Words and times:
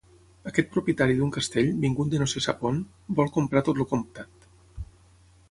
Aquest 0.51 0.69
propietari 0.77 1.17
d'un 1.19 1.33
castell, 1.35 1.69
vingut 1.83 2.09
de 2.13 2.21
no 2.23 2.27
se 2.33 2.43
sap 2.47 2.65
on, 2.71 2.81
vol 3.21 3.31
comprar 3.37 3.65
tot 3.69 3.83
el 3.85 3.89
comtat. 3.95 4.51